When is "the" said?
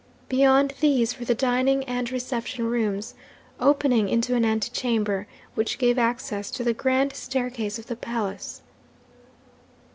1.25-1.35, 6.63-6.73, 7.85-7.95